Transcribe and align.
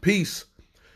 Peace. 0.00 0.44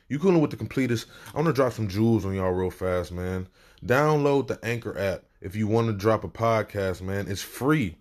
You 0.09 0.19
coolin' 0.19 0.41
with 0.41 0.51
the 0.51 0.57
completist. 0.57 1.07
I 1.33 1.39
want 1.39 1.47
to 1.47 1.53
drop 1.53 1.73
some 1.73 1.89
jewels 1.89 2.25
on 2.25 2.35
y'all 2.35 2.53
real 2.53 2.71
fast, 2.71 3.13
man. 3.13 3.49
Download 3.85 4.47
the 4.47 4.59
Anchor 4.63 4.97
app 4.97 5.25
if 5.41 5.57
you 5.57 5.67
want 5.67 5.89
to 5.89 5.93
drop 5.93 6.23
a 6.23 6.29
podcast, 6.29 7.03
man. 7.03 7.27
It's 7.29 7.43
free. 7.43 7.97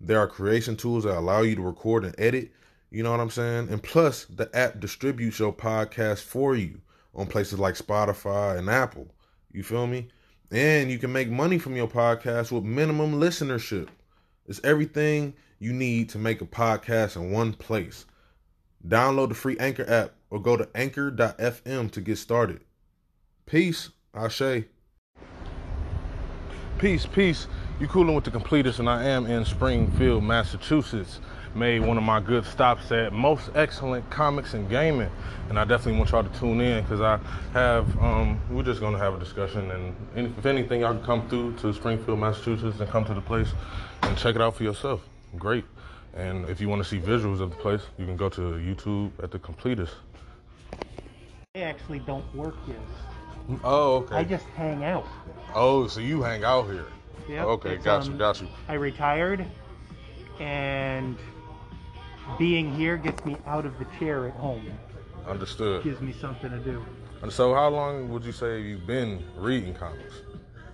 There 0.00 0.18
are 0.18 0.26
creation 0.26 0.76
tools 0.76 1.04
that 1.04 1.18
allow 1.18 1.42
you 1.42 1.56
to 1.56 1.62
record 1.62 2.04
and 2.04 2.14
edit. 2.18 2.52
You 2.90 3.02
know 3.02 3.10
what 3.10 3.20
I'm 3.20 3.30
saying? 3.30 3.68
And 3.68 3.82
plus, 3.82 4.24
the 4.26 4.48
app 4.56 4.80
distributes 4.80 5.38
your 5.38 5.52
podcast 5.52 6.20
for 6.20 6.56
you 6.56 6.80
on 7.14 7.26
places 7.26 7.58
like 7.58 7.74
Spotify 7.74 8.58
and 8.58 8.70
Apple. 8.70 9.08
You 9.52 9.62
feel 9.62 9.86
me? 9.86 10.08
And 10.50 10.90
you 10.90 10.98
can 10.98 11.12
make 11.12 11.28
money 11.28 11.58
from 11.58 11.76
your 11.76 11.88
podcast 11.88 12.52
with 12.52 12.64
minimum 12.64 13.20
listenership. 13.20 13.88
It's 14.46 14.60
everything 14.64 15.34
you 15.58 15.72
need 15.72 16.08
to 16.10 16.18
make 16.18 16.40
a 16.40 16.46
podcast 16.46 17.16
in 17.16 17.32
one 17.32 17.52
place. 17.52 18.06
Download 18.86 19.28
the 19.28 19.34
free 19.34 19.56
Anchor 19.58 19.84
app 19.88 20.12
or 20.30 20.40
go 20.40 20.56
to 20.56 20.68
anchor.fm 20.74 21.90
to 21.90 22.00
get 22.00 22.18
started. 22.18 22.60
Peace. 23.46 23.90
Ashe. 24.14 24.64
Peace, 26.78 27.06
peace. 27.06 27.46
You 27.80 27.88
coolin' 27.88 28.14
with 28.14 28.24
the 28.24 28.30
completist, 28.30 28.78
and 28.78 28.88
I 28.88 29.04
am 29.04 29.26
in 29.26 29.44
Springfield, 29.44 30.22
Massachusetts. 30.24 31.20
Made 31.54 31.80
one 31.80 31.96
of 31.96 32.02
my 32.02 32.20
good 32.20 32.44
stops 32.44 32.92
at 32.92 33.14
Most 33.14 33.48
Excellent 33.54 34.08
Comics 34.10 34.52
and 34.52 34.68
Gaming, 34.68 35.10
and 35.48 35.58
I 35.58 35.64
definitely 35.64 35.98
want 35.98 36.10
y'all 36.10 36.22
to 36.22 36.38
tune 36.38 36.60
in 36.60 36.82
because 36.82 37.00
I 37.00 37.18
have. 37.54 37.98
Um, 37.98 38.38
we're 38.50 38.62
just 38.62 38.80
gonna 38.80 38.98
have 38.98 39.14
a 39.14 39.18
discussion, 39.18 39.70
and 39.70 39.94
if 40.36 40.44
anything, 40.44 40.82
y'all 40.82 40.94
can 40.94 41.04
come 41.04 41.28
through 41.30 41.54
to 41.58 41.72
Springfield, 41.72 42.18
Massachusetts, 42.18 42.78
and 42.78 42.90
come 42.90 43.06
to 43.06 43.14
the 43.14 43.22
place 43.22 43.48
and 44.02 44.18
check 44.18 44.34
it 44.34 44.42
out 44.42 44.54
for 44.54 44.64
yourself. 44.64 45.00
Great. 45.36 45.64
And 46.16 46.48
if 46.48 46.60
you 46.60 46.68
want 46.68 46.82
to 46.82 46.88
see 46.88 46.98
visuals 46.98 47.40
of 47.40 47.50
the 47.50 47.56
place, 47.56 47.82
you 47.98 48.06
can 48.06 48.16
go 48.16 48.30
to 48.30 48.40
YouTube 48.40 49.12
at 49.22 49.30
the 49.30 49.38
completist. 49.38 49.90
I 51.54 51.60
actually 51.60 51.98
don't 52.00 52.34
work 52.34 52.54
here. 52.66 52.80
Oh, 53.62 53.96
okay. 53.96 54.16
I 54.16 54.24
just 54.24 54.46
hang 54.56 54.82
out. 54.82 55.06
Oh, 55.54 55.86
so 55.86 56.00
you 56.00 56.22
hang 56.22 56.42
out 56.42 56.66
here? 56.66 56.86
Yep, 57.28 57.44
Okay, 57.46 57.76
got 57.76 58.06
you, 58.06 58.12
um, 58.12 58.18
got 58.18 58.40
you. 58.40 58.48
I 58.68 58.74
retired, 58.74 59.44
and 60.40 61.16
being 62.38 62.74
here 62.74 62.96
gets 62.96 63.24
me 63.24 63.36
out 63.46 63.66
of 63.66 63.78
the 63.78 63.86
chair 63.98 64.26
at 64.26 64.34
home. 64.34 64.66
Understood. 65.26 65.84
Gives 65.84 66.00
me 66.00 66.12
something 66.12 66.50
to 66.50 66.58
do. 66.58 66.84
And 67.22 67.32
so, 67.32 67.54
how 67.54 67.68
long 67.68 68.08
would 68.10 68.24
you 68.24 68.32
say 68.32 68.60
you've 68.60 68.86
been 68.86 69.24
reading 69.36 69.74
comics? 69.74 70.22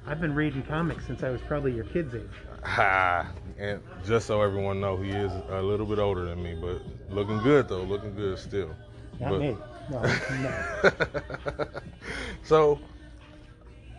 I've 0.07 0.21
been 0.21 0.35
reading 0.35 0.63
comics 0.63 1.07
since 1.07 1.23
I 1.23 1.31
was 1.31 1.41
probably 1.43 1.73
your 1.75 1.85
kid's 1.85 2.15
age. 2.15 2.23
Ha! 2.63 3.31
And 3.59 3.81
just 4.05 4.27
so 4.27 4.41
everyone 4.43 4.81
know, 4.81 4.97
he 4.97 5.11
is 5.11 5.31
a 5.51 5.63
little 5.63 5.87
bit 5.87 5.99
older 6.01 6.25
than 6.25 6.43
me, 6.43 6.57
but 6.61 6.83
looking 7.15 7.39
good 7.43 7.69
though, 7.69 7.83
looking 7.83 8.15
good 8.15 8.39
still. 8.39 8.75
Not 9.21 9.31
But- 9.31 9.41
me. 9.41 9.57
No, 9.91 10.01
no. 10.01 11.65
so, 12.45 12.81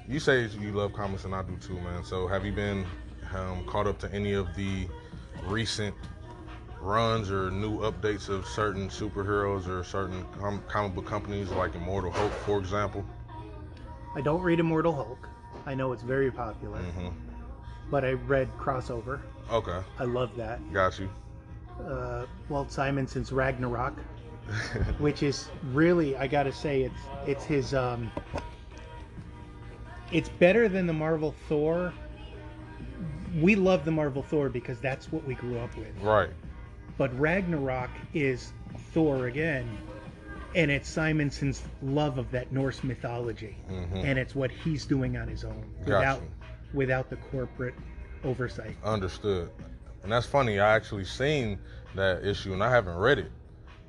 you 0.07 0.19
say 0.19 0.47
you 0.59 0.71
love 0.71 0.93
comics, 0.93 1.25
and 1.25 1.35
I 1.35 1.43
do 1.43 1.57
too, 1.57 1.77
man. 1.81 2.03
So, 2.05 2.25
have 2.27 2.45
you 2.45 2.53
been 2.53 2.85
um, 3.35 3.65
caught 3.65 3.85
up 3.85 3.99
to 3.99 4.13
any 4.13 4.33
of 4.33 4.47
the 4.55 4.87
recent 5.45 5.93
runs 6.81 7.29
or 7.31 7.51
new 7.51 7.79
updates 7.79 8.29
of 8.29 8.45
certain 8.47 8.87
superheroes 8.89 9.67
or 9.67 9.83
certain 9.83 10.25
com- 10.39 10.63
comic 10.69 10.95
book 10.95 11.05
companies, 11.05 11.49
like 11.51 11.75
Immortal 11.75 12.11
Hulk, 12.11 12.31
for 12.45 12.59
example? 12.59 13.05
I 14.15 14.21
don't 14.21 14.41
read 14.41 14.59
Immortal 14.59 14.93
Hulk. 14.93 15.27
I 15.65 15.75
know 15.75 15.91
it's 15.91 16.03
very 16.03 16.31
popular, 16.31 16.79
hmm 16.79 17.09
but 17.89 18.03
I 18.05 18.13
read 18.13 18.49
Crossover. 18.57 19.19
Okay, 19.51 19.79
I 19.99 20.03
love 20.05 20.35
that. 20.37 20.59
got 20.73 20.99
you. 20.99 21.09
Uh, 21.85 22.25
Walt 22.49 22.69
Simonson's 22.69 23.31
Ragnarok, 23.31 23.97
which 24.99 25.23
is 25.23 25.49
really, 25.71 26.15
I 26.15 26.27
gotta 26.27 26.51
say, 26.51 26.83
it's 26.83 27.01
it's 27.27 27.43
his. 27.43 27.73
Um, 27.73 28.11
it's 30.11 30.29
better 30.29 30.69
than 30.69 30.85
the 30.87 30.93
Marvel 30.93 31.33
Thor. 31.49 31.93
We 33.41 33.55
love 33.55 33.83
the 33.83 33.91
Marvel 33.91 34.21
Thor 34.21 34.49
because 34.49 34.79
that's 34.79 35.11
what 35.11 35.25
we 35.25 35.33
grew 35.35 35.57
up 35.59 35.75
with. 35.75 35.87
right. 36.01 36.29
But 36.97 37.17
Ragnarok 37.19 37.89
is 38.13 38.53
Thor 38.93 39.25
again, 39.25 39.67
and 40.53 40.69
it's 40.69 40.87
Simonson's 40.87 41.63
love 41.81 42.19
of 42.19 42.29
that 42.31 42.51
Norse 42.51 42.83
mythology, 42.83 43.55
Mhm. 43.71 44.03
and 44.03 44.19
it's 44.19 44.35
what 44.35 44.51
he's 44.51 44.85
doing 44.85 45.17
on 45.17 45.27
his 45.27 45.43
own 45.43 45.65
without 45.79 46.21
you. 46.21 46.27
Without 46.73 47.09
the 47.09 47.15
corporate 47.17 47.75
oversight. 48.23 48.75
Understood. 48.83 49.49
And 50.03 50.11
that's 50.11 50.25
funny. 50.25 50.59
I 50.59 50.75
actually 50.75 51.05
seen 51.05 51.59
that 51.95 52.25
issue, 52.25 52.53
and 52.53 52.63
I 52.63 52.69
haven't 52.69 52.97
read 52.97 53.19
it. 53.19 53.31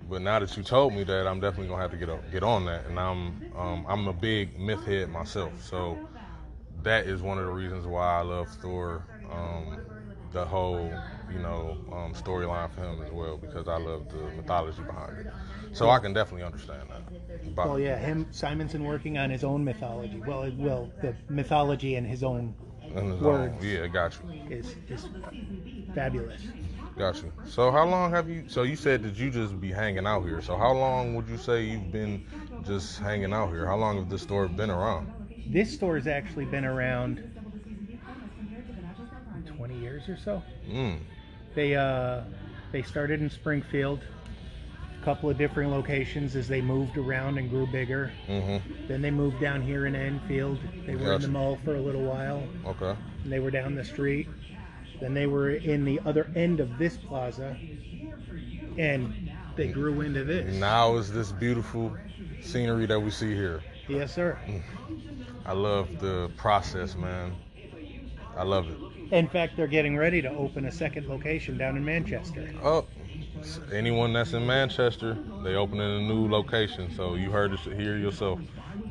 But 0.08 0.20
now 0.22 0.38
that 0.38 0.56
you 0.56 0.62
told 0.62 0.92
me 0.92 1.02
that, 1.04 1.26
I'm 1.26 1.40
definitely 1.40 1.68
gonna 1.68 1.82
have 1.82 1.90
to 1.92 1.96
get 1.96 2.10
on, 2.10 2.20
get 2.30 2.42
on 2.42 2.66
that. 2.66 2.86
And 2.86 2.98
I'm 3.00 3.42
um, 3.56 3.86
I'm 3.88 4.06
a 4.06 4.12
big 4.12 4.58
myth 4.58 4.84
head 4.84 5.08
myself, 5.08 5.52
so 5.62 5.98
that 6.82 7.06
is 7.06 7.22
one 7.22 7.38
of 7.38 7.46
the 7.46 7.50
reasons 7.52 7.86
why 7.86 8.18
I 8.18 8.22
love 8.22 8.48
Thor. 8.50 9.02
Um, 9.32 9.78
the 10.32 10.44
whole 10.44 10.92
you 11.32 11.38
know 11.38 11.76
um, 11.90 12.12
storyline 12.12 12.70
for 12.70 12.82
him 12.82 13.02
as 13.02 13.10
well, 13.10 13.38
because 13.38 13.66
I 13.66 13.76
love 13.78 14.08
the 14.10 14.36
mythology 14.36 14.82
behind 14.82 15.18
it. 15.18 15.26
So 15.72 15.88
I 15.90 15.98
can 15.98 16.12
definitely 16.12 16.44
understand 16.44 16.82
that. 16.90 17.48
About- 17.48 17.68
Well, 17.68 17.78
yeah, 17.80 17.98
him 17.98 18.26
Simonson 18.30 18.84
working 18.84 19.16
on 19.18 19.30
his 19.30 19.42
own 19.42 19.64
mythology. 19.64 20.20
Well, 20.26 20.50
well, 20.58 20.90
the 21.00 21.14
mythology 21.28 21.94
and 21.96 22.06
his 22.06 22.22
own 22.22 22.54
words. 22.94 23.64
Yeah, 23.64 23.86
got 23.86 24.16
you. 24.22 24.42
It's, 24.48 24.74
is 24.88 25.08
fabulous. 25.94 26.42
Got 26.96 27.22
you. 27.22 27.32
So 27.44 27.70
how 27.72 27.84
long 27.84 28.10
have 28.12 28.28
you? 28.28 28.44
So 28.48 28.62
you 28.62 28.76
said 28.76 29.02
that 29.02 29.16
you 29.16 29.30
just 29.30 29.60
be 29.60 29.72
hanging 29.72 30.06
out 30.06 30.24
here. 30.24 30.40
So 30.40 30.56
how 30.56 30.72
long 30.72 31.14
would 31.16 31.28
you 31.28 31.36
say 31.36 31.64
you've 31.64 31.90
been 31.90 32.24
just 32.64 32.98
hanging 32.98 33.32
out 33.32 33.48
here? 33.50 33.66
How 33.66 33.76
long 33.76 33.96
have 33.96 34.08
this 34.08 34.22
store 34.22 34.46
been 34.46 34.70
around? 34.70 35.12
This 35.48 35.72
store 35.72 35.96
has 35.96 36.06
actually 36.06 36.44
been 36.44 36.64
around 36.64 37.30
20 39.56 39.78
years 39.78 40.08
or 40.08 40.16
so. 40.16 40.42
Mm. 40.68 40.98
They 41.54 41.74
uh, 41.74 42.22
they 42.72 42.82
started 42.82 43.20
in 43.20 43.30
Springfield, 43.30 44.00
couple 45.04 45.28
of 45.28 45.36
different 45.36 45.70
locations 45.70 46.34
as 46.34 46.48
they 46.48 46.60
moved 46.60 46.96
around 46.96 47.38
and 47.38 47.50
grew 47.50 47.66
bigger. 47.66 48.12
Mm-hmm. 48.26 48.88
Then 48.88 49.02
they 49.02 49.10
moved 49.10 49.40
down 49.40 49.62
here 49.62 49.86
in 49.86 49.94
Enfield. 49.94 50.58
They 50.86 50.96
were 50.96 51.14
in 51.14 51.20
the 51.20 51.28
mall 51.28 51.58
for 51.64 51.74
a 51.76 51.80
little 51.80 52.02
while. 52.02 52.42
Okay. 52.66 52.96
And 53.22 53.32
they 53.32 53.38
were 53.38 53.50
down 53.50 53.74
the 53.74 53.84
street. 53.84 54.28
Then 55.00 55.12
they 55.12 55.26
were 55.26 55.50
in 55.50 55.84
the 55.84 56.00
other 56.06 56.30
end 56.34 56.60
of 56.60 56.78
this 56.78 56.96
plaza, 56.96 57.56
and 58.78 59.30
they 59.56 59.68
grew 59.68 60.00
into 60.00 60.24
this. 60.24 60.54
Now 60.54 60.96
is 60.96 61.12
this 61.12 61.32
beautiful 61.32 61.96
scenery 62.42 62.86
that 62.86 63.00
we 63.00 63.10
see 63.10 63.34
here. 63.34 63.62
Yes, 63.88 64.14
sir. 64.14 64.38
I 65.44 65.52
love 65.52 66.00
the 66.00 66.30
process, 66.36 66.94
man. 66.94 67.34
I 68.36 68.44
love 68.44 68.68
it. 68.68 69.12
In 69.12 69.28
fact, 69.28 69.56
they're 69.56 69.66
getting 69.66 69.96
ready 69.96 70.22
to 70.22 70.30
open 70.30 70.64
a 70.64 70.72
second 70.72 71.08
location 71.08 71.58
down 71.58 71.76
in 71.76 71.84
Manchester. 71.84 72.50
Oh, 72.62 72.86
anyone 73.72 74.12
that's 74.12 74.32
in 74.32 74.46
Manchester, 74.46 75.16
they 75.42 75.54
opening 75.54 75.82
a 75.82 76.00
new 76.00 76.28
location. 76.28 76.90
So 76.94 77.14
you 77.14 77.30
heard 77.30 77.52
it 77.52 77.60
here 77.60 77.96
yourself. 77.96 78.40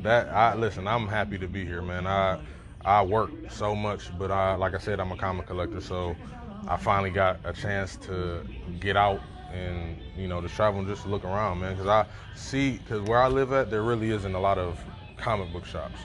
That 0.02 0.28
I 0.28 0.54
listen. 0.54 0.86
I'm 0.86 1.06
happy 1.06 1.38
to 1.38 1.48
be 1.48 1.64
here, 1.64 1.82
man. 1.82 2.06
I 2.06 2.40
I 2.84 3.02
work 3.02 3.30
so 3.50 3.74
much, 3.74 4.16
but 4.18 4.30
I 4.30 4.54
like 4.54 4.74
I 4.74 4.78
said, 4.78 5.00
I'm 5.00 5.12
a 5.12 5.16
comic 5.16 5.46
collector, 5.46 5.80
so 5.80 6.14
I 6.68 6.76
finally 6.76 7.10
got 7.10 7.38
a 7.44 7.52
chance 7.52 7.96
to 7.96 8.42
get 8.80 8.96
out 8.96 9.20
and 9.52 9.96
you 10.16 10.26
know 10.26 10.40
to 10.40 10.48
travel 10.48 10.80
and 10.80 10.88
just 10.88 11.06
look 11.06 11.24
around, 11.24 11.60
man. 11.60 11.74
Because 11.74 11.88
I 11.88 12.06
see, 12.34 12.78
because 12.78 13.02
where 13.02 13.20
I 13.20 13.28
live 13.28 13.52
at, 13.52 13.70
there 13.70 13.82
really 13.82 14.10
isn't 14.10 14.34
a 14.34 14.40
lot 14.40 14.58
of 14.58 14.78
comic 15.16 15.52
book 15.52 15.64
shops. 15.64 15.98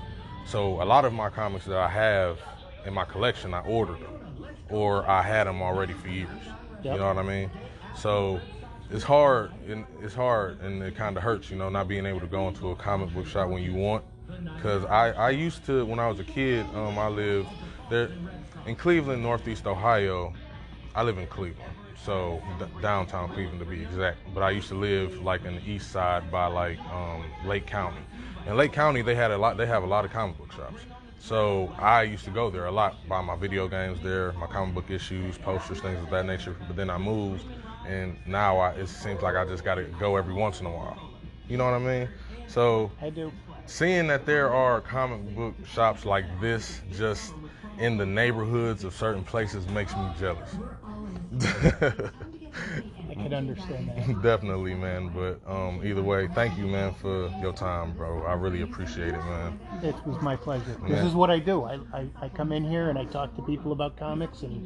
So 0.46 0.82
a 0.82 0.86
lot 0.86 1.06
of 1.06 1.14
my 1.14 1.30
comics 1.30 1.66
that 1.66 1.78
I 1.78 1.90
have 1.90 2.40
in 2.86 2.94
my 2.94 3.06
collection, 3.06 3.54
I 3.54 3.62
ordered 3.62 4.00
them, 4.00 4.46
or 4.70 5.08
I 5.10 5.22
had 5.22 5.48
them 5.48 5.62
already 5.62 5.94
for 5.94 6.08
years. 6.08 6.30
Yep. 6.84 6.94
You 6.94 7.00
know 7.00 7.08
what 7.08 7.18
I 7.18 7.24
mean? 7.24 7.52
So 8.00 8.40
it's 8.90 9.04
hard, 9.04 9.52
and 9.68 9.86
it's 10.02 10.14
hard, 10.16 10.62
and 10.62 10.82
it 10.82 10.96
kind 10.96 11.18
of 11.18 11.24
hurts, 11.24 11.52
you 11.52 11.58
know, 11.58 11.70
not 11.70 11.90
being 11.90 12.06
able 12.06 12.22
to 12.22 12.28
go 12.28 12.48
into 12.48 12.70
a 12.72 12.76
comic 12.76 13.14
book 13.14 13.28
shop 13.28 13.50
when 13.50 13.62
you 13.62 13.74
want. 13.74 14.06
Because 14.56 14.86
I, 14.86 15.12
I 15.12 15.30
used 15.32 15.66
to, 15.66 15.86
when 15.86 16.00
I 16.00 16.08
was 16.08 16.20
a 16.20 16.24
kid, 16.24 16.66
um, 16.76 16.98
I 16.98 17.10
lived 17.10 17.50
there 17.90 18.12
in 18.66 18.76
Cleveland, 18.76 19.22
Northeast 19.22 19.68
Ohio. 19.68 20.34
I 20.96 21.04
live 21.04 21.18
in 21.18 21.28
Cleveland, 21.28 21.74
so 22.04 22.42
d- 22.58 22.66
downtown 22.82 23.30
Cleveland 23.30 23.60
to 23.60 23.66
be 23.66 23.82
exact. 23.82 24.20
But 24.34 24.44
I 24.44 24.52
used 24.52 24.70
to 24.70 24.76
live 24.76 25.22
like 25.22 25.46
in 25.46 25.56
the 25.56 25.70
east 25.70 25.92
side 25.92 26.32
by 26.32 26.48
like 26.48 26.80
um, 26.92 27.24
Lake 27.46 27.66
County. 27.66 28.02
In 28.46 28.56
Lake 28.56 28.72
County, 28.72 29.02
they 29.02 29.16
had 29.16 29.32
a 29.32 29.38
lot. 29.38 29.58
They 29.58 29.66
have 29.66 29.84
a 29.84 29.88
lot 29.88 30.06
of 30.06 30.12
comic 30.12 30.38
book 30.38 30.52
shops. 30.54 30.82
So 31.20 31.72
I 31.78 32.04
used 32.04 32.24
to 32.26 32.32
go 32.32 32.50
there 32.50 32.66
a 32.66 32.72
lot, 32.72 33.08
buy 33.08 33.22
my 33.22 33.36
video 33.36 33.68
games 33.68 34.00
there, 34.02 34.34
my 34.34 34.48
comic 34.48 34.74
book 34.74 34.90
issues, 34.90 35.38
posters, 35.38 35.82
things 35.82 36.02
of 36.02 36.10
that 36.12 36.26
nature. 36.26 36.56
But 36.66 36.78
then 36.78 36.90
I 36.90 36.98
moved, 36.98 37.44
and 37.90 38.16
now 38.28 38.58
I, 38.60 38.72
it 38.72 38.88
seems 38.88 39.22
like 39.22 39.36
I 39.36 39.46
just 39.46 39.64
got 39.64 39.76
to 39.76 39.84
go 40.00 40.16
every 40.16 40.34
once 40.34 40.60
in 40.60 40.68
a 40.68 40.72
while. 40.72 40.98
You 41.48 41.58
know 41.58 41.66
what 41.66 41.74
I 41.74 41.80
mean? 41.80 42.10
So 42.48 42.92
I 43.02 43.10
do. 43.10 43.32
seeing 43.66 44.08
that 44.08 44.26
there 44.26 44.52
are 44.52 44.80
comic 44.82 45.36
book 45.36 45.56
shops 45.68 46.06
like 46.06 46.26
this 46.40 46.82
just 46.96 47.34
in 47.80 47.98
the 47.98 48.06
neighborhoods 48.06 48.84
of 48.84 48.94
certain 48.94 49.24
places 49.24 49.68
makes 49.70 49.96
me 49.96 50.06
jealous. 50.20 50.56
I 53.10 53.14
can 53.14 53.24
could 53.24 53.34
understand 53.34 53.90
that. 53.90 54.22
Definitely, 54.24 54.76
man. 54.76 55.10
But 55.10 55.40
um, 55.52 55.82
either 55.84 56.04
way, 56.04 56.28
thank 56.28 56.58
you, 56.58 56.68
man, 56.68 56.94
for 56.94 57.32
your 57.42 57.54
time, 57.54 57.94
bro. 57.94 58.24
I 58.24 58.34
really 58.34 58.62
appreciate 58.62 59.10
it, 59.16 59.24
man. 59.26 59.54
It 59.82 59.96
was 60.06 60.22
my 60.22 60.36
pleasure. 60.36 60.78
This 60.88 61.06
is 61.06 61.16
what 61.16 61.30
I 61.32 61.40
do. 61.40 61.64
I, 61.64 61.80
I, 61.94 62.08
I 62.22 62.30
come 62.30 62.52
in 62.52 62.64
here 62.64 62.90
and 62.90 63.00
I 63.00 63.06
talk 63.06 63.36
to 63.36 63.42
people 63.42 63.72
about 63.72 63.98
comics 63.98 64.44
and 64.44 64.62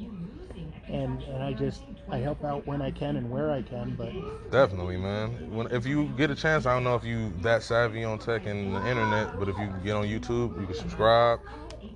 and 0.87 1.21
and 1.23 1.43
I 1.43 1.53
just 1.53 1.83
I 2.09 2.17
help 2.17 2.43
out 2.43 2.65
when 2.67 2.81
I 2.81 2.91
can 2.91 3.15
and 3.15 3.29
where 3.29 3.51
I 3.51 3.61
can. 3.61 3.95
But 3.95 4.11
Definitely, 4.51 4.97
man. 4.97 5.51
When 5.51 5.67
if 5.71 5.85
you 5.85 6.05
get 6.17 6.29
a 6.31 6.35
chance, 6.35 6.65
I 6.65 6.73
don't 6.73 6.83
know 6.83 6.95
if 6.95 7.03
you 7.03 7.33
that 7.41 7.63
savvy 7.63 8.03
on 8.03 8.19
tech 8.19 8.45
and 8.45 8.75
the 8.75 8.87
internet, 8.87 9.39
but 9.39 9.49
if 9.49 9.57
you 9.57 9.69
get 9.83 9.95
on 9.95 10.05
YouTube, 10.05 10.59
you 10.59 10.65
can 10.65 10.75
subscribe, 10.75 11.39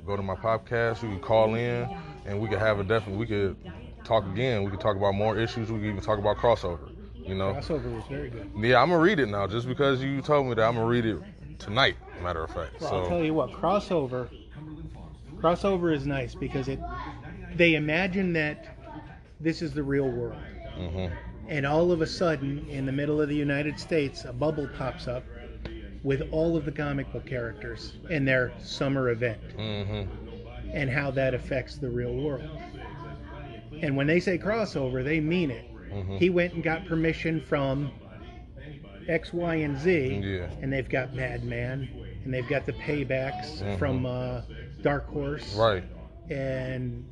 go 0.06 0.16
to 0.16 0.24
my 0.24 0.36
podcast, 0.36 1.04
you 1.04 1.10
can 1.10 1.20
call 1.20 1.56
in, 1.56 1.90
and 2.26 2.40
we 2.40 2.48
could 2.48 2.60
have 2.60 2.80
a 2.80 2.84
definitely 2.84 3.18
we 3.18 3.28
could 3.28 3.58
talk 4.04 4.26
again. 4.26 4.64
We 4.64 4.72
could 4.72 4.82
talk 4.82 4.96
about 4.96 5.14
more 5.14 5.38
issues. 5.38 5.72
We 5.72 5.80
could 5.80 5.88
even 5.88 6.02
talk 6.02 6.20
about 6.20 6.38
crossover. 6.38 6.92
You 7.16 7.36
know. 7.36 7.54
crossover 7.54 7.94
was 7.94 8.06
very 8.10 8.30
good. 8.30 8.50
Yeah, 8.58 8.82
I'm 8.82 8.90
gonna 8.90 9.02
read 9.02 9.20
it 9.20 9.28
now. 9.28 9.48
Just 9.48 9.68
because 9.68 10.02
you 10.02 10.22
told 10.22 10.48
me 10.48 10.54
that, 10.56 10.64
I'm 10.64 10.76
gonna 10.76 10.86
read 10.86 11.06
it 11.06 11.20
tonight. 11.60 11.98
Matter 12.24 12.44
of 12.44 12.52
fact. 12.52 12.80
Well, 12.82 12.96
I'll 12.96 13.08
tell 13.08 13.24
you 13.24 13.34
what, 13.34 13.52
crossover 13.52 14.30
crossover 15.42 15.94
is 15.94 16.06
nice 16.06 16.36
because 16.36 16.68
it 16.68 16.80
they 17.56 17.76
imagine 17.76 18.34
that 18.34 18.77
this 19.40 19.62
is 19.62 19.74
the 19.74 19.84
real 19.84 20.10
world. 20.10 20.38
mhm. 20.78 21.12
And 21.48 21.66
all 21.66 21.92
of 21.92 22.02
a 22.02 22.06
sudden, 22.08 22.66
in 22.70 22.86
the 22.86 22.92
middle 22.92 23.22
of 23.22 23.30
the 23.30 23.36
United 23.36 23.80
States, 23.80 24.26
a 24.26 24.34
bubble 24.34 24.68
pops 24.78 25.08
up 25.08 25.24
with 26.04 26.22
all 26.32 26.56
of 26.58 26.66
the 26.66 26.72
comic 26.72 27.12
book 27.12 27.26
characters 27.26 27.98
and 28.10 28.28
their 28.28 28.52
summer 28.60 29.10
event 29.10 29.40
Mhm. 29.58 30.08
and 30.74 30.90
how 30.90 31.10
that 31.12 31.34
affects 31.34 31.78
the 31.78 31.90
real 31.90 32.14
world. 32.16 32.50
And 33.82 33.96
when 33.96 34.08
they 34.08 34.20
say 34.20 34.38
crossover, 34.38 35.04
they 35.04 35.20
mean 35.20 35.50
it. 35.52 35.66
Mhm. 35.92 36.18
He 36.20 36.30
went 36.30 36.54
and 36.54 36.64
got 36.64 36.86
permission 36.86 37.40
from 37.42 37.92
X, 39.08 39.34
Y, 39.34 39.56
and 39.56 39.78
Z, 39.78 40.22
Yeah. 40.24 40.50
and 40.62 40.72
they've 40.72 40.88
got 40.90 41.16
Madman, 41.16 41.88
and 42.26 42.34
they've 42.34 42.48
got 42.48 42.66
the 42.66 42.74
paybacks 42.74 43.62
Mhm. 43.64 43.78
from 43.80 44.06
uh, 44.06 44.42
Dark 44.82 45.08
Horse, 45.08 45.56
Right. 45.56 45.84
and 46.30 47.06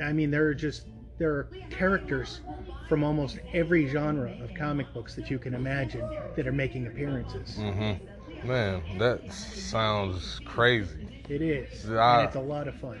I 0.00 0.12
mean 0.12 0.30
there 0.30 0.46
are 0.46 0.54
just 0.54 0.86
there 1.18 1.30
are 1.32 1.48
characters 1.70 2.40
from 2.88 3.02
almost 3.02 3.38
every 3.52 3.86
genre 3.88 4.32
of 4.42 4.54
comic 4.54 4.92
books 4.94 5.14
that 5.16 5.30
you 5.30 5.38
can 5.38 5.54
imagine 5.54 6.08
that 6.36 6.46
are 6.46 6.52
making 6.52 6.86
appearances. 6.86 7.56
Mm-hmm. 7.58 8.46
Man, 8.48 8.82
that 8.98 9.32
sounds 9.32 10.40
crazy. 10.44 11.24
It 11.28 11.42
is, 11.42 11.86
Ah. 11.90 12.18
and 12.20 12.26
it's 12.28 12.36
a 12.36 12.40
lot 12.40 12.68
of 12.68 12.74
fun. 12.76 12.98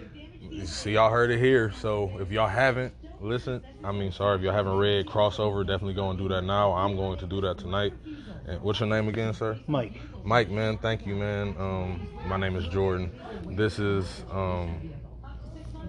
See, 0.64 0.92
y'all 0.94 1.10
heard 1.10 1.30
it 1.30 1.38
here. 1.38 1.70
So 1.72 2.10
if 2.20 2.30
y'all 2.32 2.48
haven't 2.48 2.94
listened, 3.20 3.62
I 3.84 3.92
mean, 3.92 4.10
sorry 4.12 4.36
if 4.38 4.42
y'all 4.42 4.52
haven't 4.54 4.76
read 4.76 5.06
crossover, 5.06 5.64
definitely 5.66 5.94
go 5.94 6.10
and 6.10 6.18
do 6.18 6.28
that 6.28 6.42
now. 6.42 6.72
I'm 6.72 6.96
going 6.96 7.18
to 7.18 7.26
do 7.26 7.40
that 7.42 7.58
tonight. 7.58 7.92
And 8.46 8.60
what's 8.62 8.80
your 8.80 8.88
name 8.88 9.08
again, 9.08 9.34
sir? 9.34 9.58
Mike, 9.66 10.00
Mike, 10.24 10.50
man, 10.50 10.78
thank 10.78 11.06
you, 11.06 11.14
man. 11.16 11.54
Um, 11.58 12.08
my 12.26 12.36
name 12.36 12.56
is 12.56 12.66
Jordan. 12.68 13.10
This 13.50 13.78
is 13.78 14.24
um, 14.30 14.92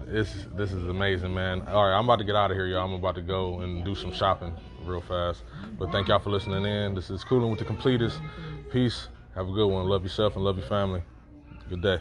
this 0.08 0.46
this 0.54 0.72
is 0.72 0.84
amazing, 0.84 1.34
man. 1.34 1.62
All 1.68 1.84
right, 1.84 1.96
I'm 1.96 2.04
about 2.04 2.18
to 2.18 2.24
get 2.24 2.36
out 2.36 2.50
of 2.50 2.56
here, 2.56 2.66
y'all. 2.66 2.84
I'm 2.84 2.94
about 2.94 3.14
to 3.16 3.22
go 3.22 3.60
and 3.60 3.84
do 3.84 3.94
some 3.94 4.12
shopping 4.12 4.54
real 4.84 5.00
fast. 5.00 5.42
But 5.78 5.92
thank 5.92 6.08
y'all 6.08 6.18
for 6.18 6.30
listening 6.30 6.64
in. 6.64 6.94
This 6.94 7.10
is 7.10 7.24
Cooling 7.24 7.50
with 7.50 7.58
the 7.58 7.64
Completist. 7.64 8.20
Peace. 8.72 9.08
Have 9.34 9.48
a 9.48 9.52
good 9.52 9.68
one. 9.68 9.86
Love 9.86 10.02
yourself 10.02 10.34
and 10.36 10.44
love 10.44 10.58
your 10.58 10.66
family. 10.66 11.02
Good 11.68 11.82
day. 11.82 11.98